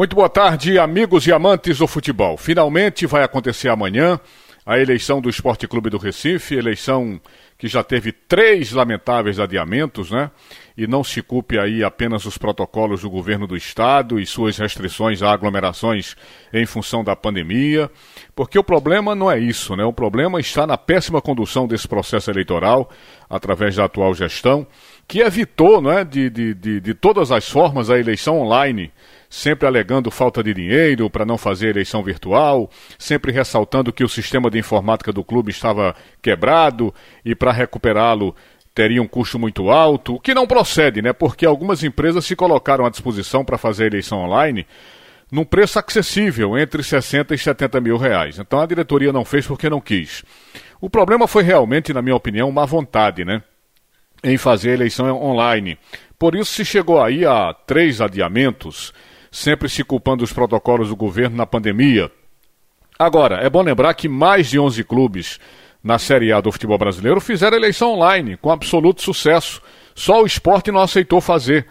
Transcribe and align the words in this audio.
Muito 0.00 0.16
boa 0.16 0.30
tarde, 0.30 0.78
amigos 0.78 1.26
e 1.26 1.32
amantes 1.32 1.76
do 1.76 1.86
futebol. 1.86 2.38
Finalmente 2.38 3.04
vai 3.04 3.22
acontecer 3.22 3.68
amanhã 3.68 4.18
a 4.64 4.78
eleição 4.78 5.20
do 5.20 5.28
Esporte 5.28 5.68
Clube 5.68 5.90
do 5.90 5.98
Recife, 5.98 6.54
eleição 6.54 7.20
que 7.58 7.68
já 7.68 7.84
teve 7.84 8.10
três 8.10 8.72
lamentáveis 8.72 9.38
adiamentos, 9.38 10.10
né? 10.10 10.30
E 10.74 10.86
não 10.86 11.04
se 11.04 11.20
culpe 11.20 11.58
aí 11.58 11.84
apenas 11.84 12.24
os 12.24 12.38
protocolos 12.38 13.02
do 13.02 13.10
governo 13.10 13.46
do 13.46 13.54
estado 13.54 14.18
e 14.18 14.24
suas 14.24 14.56
restrições 14.56 15.22
a 15.22 15.30
aglomerações 15.30 16.16
em 16.50 16.64
função 16.64 17.04
da 17.04 17.14
pandemia, 17.14 17.90
porque 18.34 18.58
o 18.58 18.64
problema 18.64 19.14
não 19.14 19.30
é 19.30 19.38
isso, 19.38 19.76
né? 19.76 19.84
O 19.84 19.92
problema 19.92 20.40
está 20.40 20.66
na 20.66 20.78
péssima 20.78 21.20
condução 21.20 21.68
desse 21.68 21.86
processo 21.86 22.30
eleitoral 22.30 22.88
através 23.28 23.76
da 23.76 23.84
atual 23.84 24.14
gestão, 24.14 24.66
que 25.06 25.20
evitou, 25.20 25.82
né, 25.82 26.04
de, 26.04 26.30
de, 26.30 26.54
de, 26.54 26.80
de 26.80 26.94
todas 26.94 27.30
as 27.30 27.46
formas 27.46 27.90
a 27.90 27.98
eleição 27.98 28.40
online 28.40 28.90
sempre 29.30 29.68
alegando 29.68 30.10
falta 30.10 30.42
de 30.42 30.52
dinheiro 30.52 31.08
para 31.08 31.24
não 31.24 31.38
fazer 31.38 31.68
eleição 31.68 32.02
virtual, 32.02 32.68
sempre 32.98 33.30
ressaltando 33.30 33.92
que 33.92 34.02
o 34.02 34.08
sistema 34.08 34.50
de 34.50 34.58
informática 34.58 35.12
do 35.12 35.22
clube 35.22 35.52
estava 35.52 35.94
quebrado 36.20 36.92
e 37.24 37.36
para 37.36 37.52
recuperá-lo 37.52 38.34
teria 38.74 39.00
um 39.00 39.06
custo 39.06 39.38
muito 39.38 39.70
alto, 39.70 40.16
o 40.16 40.20
que 40.20 40.34
não 40.34 40.46
procede, 40.46 41.00
né? 41.00 41.12
Porque 41.12 41.46
algumas 41.46 41.84
empresas 41.84 42.24
se 42.24 42.34
colocaram 42.34 42.84
à 42.84 42.90
disposição 42.90 43.44
para 43.44 43.56
fazer 43.56 43.84
a 43.84 43.86
eleição 43.86 44.18
online 44.18 44.66
num 45.30 45.44
preço 45.44 45.78
acessível, 45.78 46.58
entre 46.58 46.82
60 46.82 47.32
e 47.32 47.38
70 47.38 47.80
mil 47.80 47.96
reais. 47.96 48.38
Então 48.38 48.60
a 48.60 48.66
diretoria 48.66 49.12
não 49.12 49.24
fez 49.24 49.46
porque 49.46 49.70
não 49.70 49.80
quis. 49.80 50.24
O 50.80 50.90
problema 50.90 51.28
foi 51.28 51.44
realmente, 51.44 51.92
na 51.92 52.02
minha 52.02 52.16
opinião, 52.16 52.48
uma 52.48 52.66
vontade, 52.66 53.24
né? 53.24 53.42
Em 54.24 54.36
fazer 54.36 54.70
a 54.70 54.74
eleição 54.74 55.22
online. 55.22 55.78
Por 56.18 56.34
isso 56.34 56.52
se 56.52 56.64
chegou 56.64 57.00
aí 57.00 57.24
a 57.24 57.54
três 57.54 58.00
adiamentos 58.00 58.92
sempre 59.30 59.68
se 59.68 59.84
culpando 59.84 60.18
dos 60.18 60.32
protocolos 60.32 60.88
do 60.88 60.96
governo 60.96 61.36
na 61.36 61.46
pandemia. 61.46 62.10
Agora, 62.98 63.36
é 63.36 63.48
bom 63.48 63.62
lembrar 63.62 63.94
que 63.94 64.08
mais 64.08 64.50
de 64.50 64.58
11 64.58 64.84
clubes 64.84 65.40
na 65.82 65.98
Série 65.98 66.32
A 66.32 66.40
do 66.40 66.52
futebol 66.52 66.76
brasileiro 66.76 67.20
fizeram 67.20 67.56
eleição 67.56 67.94
online, 67.94 68.36
com 68.36 68.50
absoluto 68.50 69.02
sucesso. 69.02 69.62
Só 69.94 70.22
o 70.22 70.26
esporte 70.26 70.70
não 70.70 70.80
aceitou 70.80 71.20
fazer. 71.20 71.66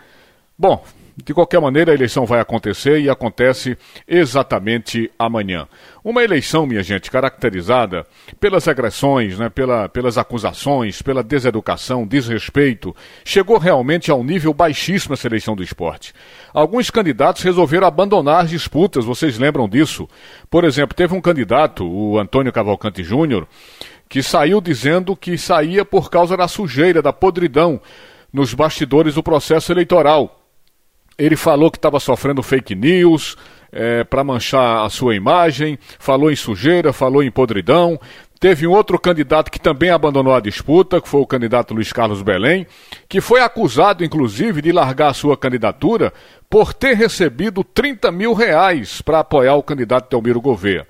Bom, 0.58 0.84
de 1.24 1.34
qualquer 1.34 1.60
maneira, 1.60 1.92
a 1.92 1.96
eleição 1.96 2.26
vai 2.26 2.40
acontecer 2.40 3.00
e 3.00 3.10
acontece 3.10 3.78
exatamente 4.08 5.12
amanhã. 5.18 5.68
Uma 6.04 6.24
eleição, 6.24 6.66
minha 6.66 6.82
gente, 6.82 7.12
caracterizada 7.12 8.06
pelas 8.40 8.68
agressões, 8.68 9.38
né, 9.38 9.50
pela, 9.50 9.90
pelas 9.90 10.18
acusações, 10.18 11.02
pela 11.02 11.22
deseducação, 11.22 12.08
desrespeito, 12.08 12.96
chegou 13.24 13.58
realmente 13.58 14.10
a 14.10 14.16
um 14.16 14.24
nível 14.24 14.54
baixíssimo 14.54 15.14
essa 15.14 15.28
eleição 15.28 15.56
do 15.56 15.64
esporte. 15.64 16.14
Alguns 16.54 16.90
candidatos 16.90 17.44
resolveram 17.44 17.88
abandonar 17.88 18.44
as 18.44 18.50
disputas, 18.50 19.06
vocês 19.06 19.38
lembram 19.38 19.68
disso? 19.68 20.08
Por 20.50 20.64
exemplo, 20.64 20.96
teve 20.96 21.14
um 21.14 21.22
candidato, 21.22 21.86
o 21.86 22.18
Antônio 22.18 22.54
Cavalcante 22.54 23.04
Júnior, 23.04 23.48
que 24.08 24.24
saiu 24.24 24.60
dizendo 24.60 25.16
que 25.16 25.38
saía 25.38 25.86
por 25.86 26.10
causa 26.10 26.36
da 26.36 26.48
sujeira, 26.48 27.02
da 27.02 27.14
podridão 27.14 27.80
nos 28.32 28.54
bastidores 28.54 29.16
do 29.16 29.24
processo 29.24 29.72
eleitoral. 29.72 30.39
Ele 31.20 31.36
falou 31.36 31.70
que 31.70 31.78
estava 31.78 32.00
sofrendo 32.00 32.42
fake 32.42 32.74
news 32.74 33.36
é, 33.74 34.06
para 34.06 34.24
manchar 34.24 34.86
a 34.86 34.90
sua 34.90 35.16
imagem, 35.16 35.78
falou 36.00 36.32
em 36.32 36.36
sujeira, 36.36 36.94
falou 36.94 37.22
em 37.22 37.30
podridão. 37.30 38.00
Teve 38.40 38.66
um 38.66 38.72
outro 38.72 38.98
candidato 38.98 39.52
que 39.52 39.60
também 39.60 39.90
abandonou 39.90 40.34
a 40.34 40.40
disputa, 40.40 41.02
que 41.02 41.10
foi 41.10 41.20
o 41.20 41.28
candidato 41.28 41.74
Luiz 41.74 41.92
Carlos 41.92 42.22
Belém, 42.22 42.66
que 43.10 43.20
foi 43.20 43.42
acusado, 43.42 44.06
inclusive, 44.06 44.62
de 44.62 44.72
largar 44.72 45.10
a 45.10 45.14
sua 45.14 45.36
candidatura 45.36 46.14
por 46.50 46.74
ter 46.74 46.96
recebido 46.96 47.66
30 47.66 48.14
mil 48.14 48.34
reais 48.34 49.02
para 49.02 49.20
apoiar 49.20 49.56
o 49.56 49.64
candidato 49.64 50.10
Delmiro 50.10 50.40
Gouveia. 50.40 50.88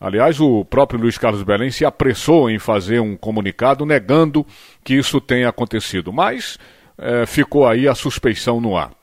Aliás, 0.00 0.40
o 0.40 0.64
próprio 0.64 0.98
Luiz 0.98 1.18
Carlos 1.18 1.42
Belém 1.42 1.70
se 1.70 1.84
apressou 1.84 2.48
em 2.48 2.58
fazer 2.58 2.98
um 2.98 3.14
comunicado 3.14 3.84
negando 3.84 4.46
que 4.82 4.94
isso 4.94 5.20
tenha 5.20 5.50
acontecido, 5.50 6.10
mas 6.10 6.58
é, 6.96 7.26
ficou 7.26 7.68
aí 7.68 7.86
a 7.86 7.94
suspeição 7.94 8.58
no 8.58 8.74
ar. 8.74 8.98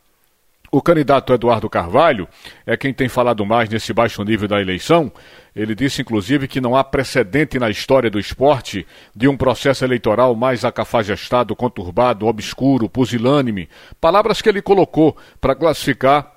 O 0.77 0.81
candidato 0.83 1.33
Eduardo 1.33 1.67
Carvalho 1.67 2.27
é 2.63 2.77
quem 2.77 2.93
tem 2.93 3.09
falado 3.09 3.43
mais 3.43 3.67
nesse 3.67 3.91
baixo 3.91 4.23
nível 4.23 4.47
da 4.47 4.61
eleição. 4.61 5.11
Ele 5.55 5.73
disse, 5.73 6.03
inclusive, 6.03 6.47
que 6.47 6.61
não 6.61 6.75
há 6.75 6.83
precedente 6.83 7.57
na 7.57 7.67
história 7.67 8.11
do 8.11 8.19
esporte 8.19 8.85
de 9.15 9.27
um 9.27 9.35
processo 9.35 9.83
eleitoral 9.83 10.35
mais 10.35 10.63
acafajestado, 10.63 11.55
conturbado, 11.55 12.27
obscuro, 12.27 12.87
pusilânime. 12.87 13.67
Palavras 13.99 14.39
que 14.39 14.49
ele 14.49 14.61
colocou 14.61 15.17
para 15.41 15.55
classificar 15.55 16.31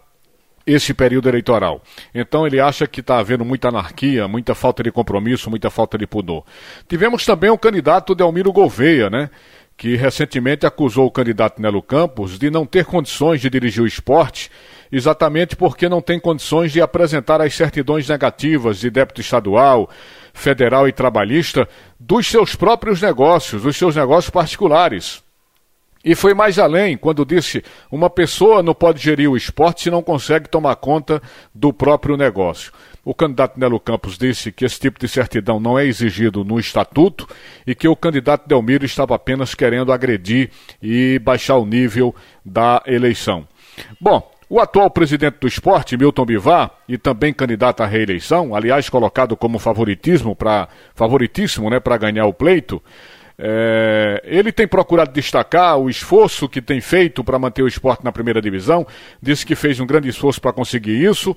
esse 0.67 0.95
período 0.95 1.29
eleitoral. 1.29 1.83
Então 2.15 2.47
ele 2.47 2.61
acha 2.61 2.87
que 2.87 3.01
está 3.01 3.19
havendo 3.19 3.45
muita 3.45 3.69
anarquia, 3.69 4.27
muita 4.27 4.55
falta 4.55 4.83
de 4.83 4.91
compromisso, 4.91 5.51
muita 5.51 5.69
falta 5.69 5.99
de 5.99 6.07
pudor. 6.07 6.45
Tivemos 6.89 7.27
também 7.27 7.51
o 7.51 7.59
candidato 7.59 8.15
Delmiro 8.15 8.53
Gouveia, 8.53 9.11
né? 9.11 9.29
Que 9.81 9.97
recentemente 9.97 10.67
acusou 10.67 11.07
o 11.07 11.11
candidato 11.11 11.59
Nelo 11.59 11.81
Campos 11.81 12.39
de 12.39 12.51
não 12.51 12.67
ter 12.67 12.85
condições 12.85 13.41
de 13.41 13.49
dirigir 13.49 13.83
o 13.83 13.87
esporte, 13.87 14.51
exatamente 14.93 15.57
porque 15.57 15.89
não 15.89 16.03
tem 16.03 16.21
condições 16.21 16.71
de 16.71 16.83
apresentar 16.83 17.41
as 17.41 17.55
certidões 17.55 18.07
negativas 18.07 18.79
de 18.79 18.91
débito 18.91 19.23
estadual, 19.23 19.89
federal 20.35 20.87
e 20.87 20.93
trabalhista 20.93 21.67
dos 21.99 22.27
seus 22.27 22.55
próprios 22.55 23.01
negócios, 23.01 23.63
dos 23.63 23.75
seus 23.75 23.97
negócios 23.97 24.29
particulares. 24.29 25.23
E 26.05 26.15
foi 26.15 26.35
mais 26.35 26.59
além 26.59 26.95
quando 26.99 27.25
disse: 27.25 27.65
uma 27.91 28.11
pessoa 28.11 28.63
não 28.63 28.75
pode 28.75 29.03
gerir 29.03 29.31
o 29.31 29.37
esporte 29.37 29.85
se 29.85 29.91
não 29.91 30.03
consegue 30.03 30.47
tomar 30.47 30.77
conta 30.77 31.23
do 31.55 31.73
próprio 31.73 32.19
negócio. 32.19 32.71
O 33.05 33.15
candidato 33.15 33.59
Nelo 33.59 33.81
Campos 33.81 34.19
disse 34.19 34.53
que 34.53 34.65
esse 34.65 34.79
tipo 34.79 34.99
de 34.99 35.09
certidão 35.09 35.59
não 35.59 35.79
é 35.79 35.87
exigido 35.87 36.45
no 36.45 36.59
estatuto 36.59 37.27
e 37.67 37.75
que 37.75 37.89
o 37.89 37.97
candidato 37.97 38.47
Delmiro 38.47 38.85
estava 38.85 39.15
apenas 39.15 39.55
querendo 39.55 39.93
agredir 39.93 40.51
e 40.83 41.19
baixar 41.19 41.57
o 41.57 41.65
nível 41.65 42.15
da 42.45 42.83
eleição. 42.87 43.47
Bom, 43.99 44.31
o 44.51 44.61
atual 44.61 44.91
presidente 44.91 45.39
do 45.41 45.47
esporte, 45.47 45.97
Milton 45.97 46.27
Bivar, 46.27 46.73
e 46.89 46.99
também 46.99 47.33
candidato 47.33 47.83
à 47.83 47.87
reeleição, 47.87 48.55
aliás 48.55 48.89
colocado 48.89 49.37
como 49.37 49.59
favoritismo 49.59 50.35
para 50.35 50.69
favoritíssimo, 50.95 51.71
né, 51.71 51.79
para 51.79 51.97
ganhar 51.97 52.27
o 52.27 52.35
pleito, 52.35 52.83
é, 53.39 54.21
ele 54.25 54.53
tem 54.53 54.69
procurado 54.69 55.13
destacar 55.13 55.79
o 55.79 55.89
esforço 55.89 56.49
que 56.49 56.61
tem 56.61 56.81
feito 56.81 57.25
para 57.25 57.39
manter 57.39 57.63
o 57.63 57.69
esporte 57.69 58.05
na 58.05 58.13
primeira 58.13 58.43
divisão, 58.43 58.87
disse 59.23 59.47
que 59.47 59.55
fez 59.55 59.81
um 59.81 59.87
grande 59.87 60.09
esforço 60.09 60.41
para 60.41 60.53
conseguir 60.53 61.03
isso. 61.03 61.35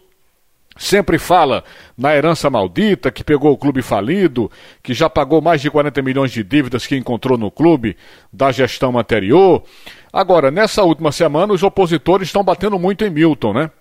Sempre 0.77 1.19
fala 1.19 1.63
na 1.95 2.15
herança 2.15 2.49
maldita, 2.49 3.11
que 3.11 3.23
pegou 3.23 3.51
o 3.51 3.57
clube 3.57 3.81
falido, 3.81 4.49
que 4.81 4.93
já 4.93 5.09
pagou 5.09 5.39
mais 5.41 5.61
de 5.61 5.69
40 5.69 6.01
milhões 6.01 6.31
de 6.31 6.43
dívidas 6.43 6.87
que 6.87 6.95
encontrou 6.95 7.37
no 7.37 7.51
clube 7.51 7.95
da 8.31 8.51
gestão 8.51 8.97
anterior. 8.97 9.63
Agora, 10.11 10.49
nessa 10.49 10.83
última 10.83 11.11
semana, 11.11 11.53
os 11.53 11.61
opositores 11.61 12.27
estão 12.27 12.43
batendo 12.43 12.79
muito 12.79 13.05
em 13.05 13.09
Milton, 13.09 13.53
né? 13.53 13.71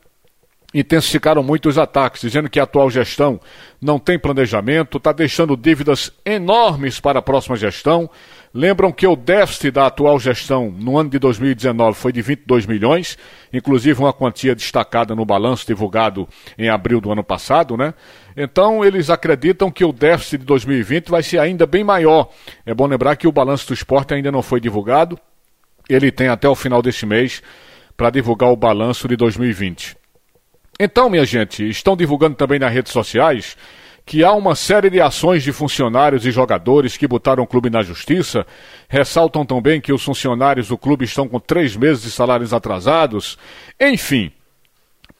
Intensificaram 0.75 1.43
muito 1.43 1.69
os 1.69 1.77
ataques, 1.77 2.23
dizendo 2.23 2.49
que 2.49 2.59
a 2.59 2.63
atual 2.63 2.91
gestão 2.91 3.41
não 3.81 3.99
tem 3.99 4.19
planejamento, 4.19 4.99
está 4.99 5.13
deixando 5.13 5.57
dívidas 5.57 6.13
enormes 6.25 6.99
para 7.01 7.19
a 7.19 7.23
próxima 7.23 7.57
gestão. 7.57 8.09
Lembram 8.55 8.93
que 8.93 9.07
o 9.07 9.17
déficit 9.17 9.71
da 9.71 9.87
atual 9.87 10.19
gestão 10.19 10.71
no 10.71 10.99
ano 10.99 11.11
de 11.11 11.19
2019 11.19 11.99
foi 11.99 12.13
de 12.13 12.21
22 12.21 12.67
milhões, 12.67 13.19
inclusive 13.53 13.99
uma 14.01 14.13
quantia 14.13 14.55
destacada 14.55 15.15
no 15.15 15.25
balanço 15.25 15.67
divulgado 15.67 16.29
em 16.59 16.69
abril 16.69 17.01
do 17.01 17.11
ano 17.11 17.25
passado, 17.25 17.77
né? 17.77 17.95
Então 18.37 18.85
eles 18.85 19.09
acreditam 19.09 19.71
que 19.71 19.85
o 19.85 19.93
déficit 19.93 20.39
de 20.39 20.45
2020 20.45 21.09
vai 21.09 21.23
ser 21.23 21.39
ainda 21.39 21.67
bem 21.67 21.83
maior. 21.83 22.29
É 22.65 22.75
bom 22.75 22.87
lembrar 22.87 23.17
que 23.17 23.27
o 23.27 23.33
balanço 23.33 23.69
do 23.69 23.75
esporte 23.75 24.13
ainda 24.13 24.31
não 24.31 24.43
foi 24.43 24.61
divulgado. 24.61 25.19
Ele 25.89 26.11
tem 26.11 26.29
até 26.29 26.49
o 26.49 26.55
final 26.55 26.83
deste 26.83 27.07
mês 27.07 27.43
para 27.97 28.11
divulgar 28.11 28.51
o 28.51 28.57
balanço 28.57 29.09
de 29.09 29.17
2020. 29.17 30.02
Então, 30.85 31.09
minha 31.09 31.25
gente, 31.25 31.63
estão 31.71 31.97
divulgando 31.97 32.35
também 32.35 32.59
nas 32.59 32.73
redes 32.73 32.91
sociais 32.91 33.57
que 34.05 34.25
há 34.25 34.33
uma 34.33 34.57
série 34.57 34.91
de 34.91 35.01
ações 35.01 35.45
de 35.45 35.53
funcionários 35.53 36.27
e 36.27 36.33
jogadores 36.33 36.97
que 36.97 37.07
botaram 37.07 37.45
o 37.45 37.47
clube 37.47 37.71
na 37.71 37.83
justiça. 37.83 38.45
Ressaltam 38.89 39.47
também 39.47 39.81
que 39.81 39.93
os 39.93 40.03
funcionários 40.03 40.67
do 40.67 40.77
clube 40.77 41.05
estão 41.05 41.29
com 41.29 41.39
três 41.39 41.77
meses 41.77 42.03
de 42.03 42.11
salários 42.11 42.53
atrasados. 42.53 43.39
Enfim, 43.81 44.33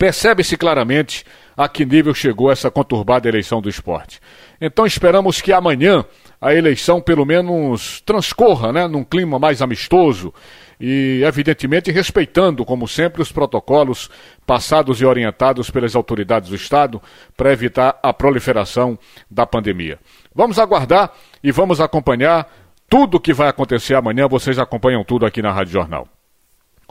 percebe-se 0.03 0.57
claramente 0.57 1.25
a 1.57 1.69
que 1.69 1.85
nível 1.85 2.13
chegou 2.13 2.51
essa 2.51 2.69
conturbada 2.69 3.29
eleição 3.29 3.63
do 3.63 3.69
esporte. 3.69 4.19
Então 4.61 4.85
esperamos 4.85 5.41
que 5.41 5.53
amanhã 5.53 6.05
a 6.41 6.53
eleição 6.53 7.01
pelo 7.01 7.25
menos 7.25 8.01
transcorra 8.01 8.73
né, 8.73 8.89
num 8.89 9.05
clima 9.05 9.39
mais 9.39 9.63
amistoso 9.63 10.35
e, 10.81 11.23
evidentemente, 11.25 11.93
respeitando, 11.93 12.65
como 12.65 12.89
sempre, 12.89 13.23
os 13.23 13.31
protocolos 13.31 14.11
passados 14.45 15.01
e 15.01 15.05
orientados 15.05 15.71
pelas 15.71 15.95
autoridades 15.95 16.49
do 16.49 16.57
Estado 16.57 17.01
para 17.37 17.53
evitar 17.53 17.97
a 18.03 18.13
proliferação 18.13 18.99
da 19.31 19.47
pandemia. 19.47 20.01
Vamos 20.35 20.59
aguardar 20.59 21.13
e 21.45 21.53
vamos 21.53 21.81
acompanhar 21.81 22.53
tudo 22.91 23.19
o 23.19 23.21
que 23.21 23.33
vai 23.33 23.49
acontecer 23.49 23.95
amanhã. 23.95 24.27
Vocês 24.27 24.59
acompanham 24.59 25.05
tudo 25.05 25.25
aqui 25.25 25.41
na 25.41 25.53
Rádio 25.53 25.75
Jornal. 25.75 26.09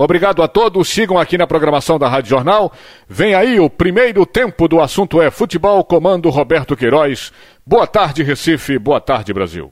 Obrigado 0.02 0.42
a 0.42 0.48
todos. 0.48 0.90
Sigam 0.90 1.20
aqui 1.20 1.38
na 1.38 1.46
programação 1.46 2.00
da 2.00 2.10
Rádio 2.10 2.32
Jornal. 2.32 2.74
Vem 3.08 3.36
aí 3.36 3.60
o 3.60 3.70
primeiro 3.70 4.26
tempo 4.26 4.68
do 4.68 4.82
assunto 4.82 5.22
é 5.22 5.30
futebol. 5.30 5.84
Comando 5.84 6.28
Roberto 6.32 6.76
Queiroz. 6.76 7.32
Boa 7.64 7.86
tarde, 7.86 8.24
Recife. 8.24 8.80
Boa 8.80 9.00
tarde, 9.00 9.32
Brasil. 9.32 9.72